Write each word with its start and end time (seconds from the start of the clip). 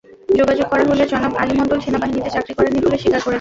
যোগাযোগ 0.39 0.65
করা 0.71 0.83
হলে 0.89 1.03
জনাব 1.11 1.33
আলী 1.41 1.53
মণ্ডল 1.59 1.79
সেনাবাহিনীতে 1.81 2.29
চাকরি 2.35 2.53
করেননি 2.57 2.79
বলে 2.85 2.97
স্বীকার 2.97 3.11
করেছেন। 3.15 3.29